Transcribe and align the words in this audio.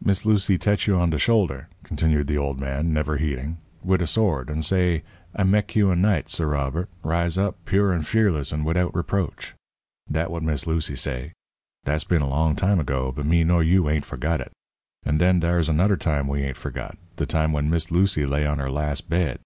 "Miss 0.00 0.24
Lucy 0.24 0.58
tetch 0.58 0.86
you 0.86 0.94
on 0.94 1.10
de 1.10 1.18
shoulder," 1.18 1.68
continued 1.82 2.28
the 2.28 2.38
old 2.38 2.60
man, 2.60 2.92
never 2.92 3.16
heeding, 3.16 3.56
"wid 3.82 4.00
a 4.00 4.06
s'ord, 4.06 4.48
and 4.48 4.64
say: 4.64 5.02
'I 5.34 5.42
mek 5.42 5.74
you 5.74 5.90
a 5.90 5.96
knight, 5.96 6.28
Suh 6.28 6.44
Robert 6.44 6.88
rise 7.02 7.36
up, 7.36 7.56
pure 7.64 7.92
and 7.92 8.06
fearless 8.06 8.52
and 8.52 8.64
widout 8.64 8.94
reproach.' 8.94 9.54
Dat 10.08 10.30
what 10.30 10.44
Miss 10.44 10.68
Lucy 10.68 10.94
say. 10.94 11.32
Dat's 11.84 12.04
been 12.04 12.22
a 12.22 12.28
long 12.28 12.54
time 12.54 12.78
ago, 12.78 13.10
but 13.10 13.26
me 13.26 13.42
nor 13.42 13.64
you 13.64 13.90
ain't 13.90 14.04
forgot 14.04 14.40
it. 14.40 14.52
And 15.04 15.18
den 15.18 15.40
dar's 15.40 15.68
another 15.68 15.96
time 15.96 16.28
we 16.28 16.44
ain't 16.44 16.56
forgot 16.56 16.96
de 17.16 17.26
time 17.26 17.52
when 17.52 17.68
Miss 17.68 17.90
Lucy 17.90 18.24
lay 18.24 18.46
on 18.46 18.60
her 18.60 18.70
las' 18.70 19.00
bed. 19.00 19.40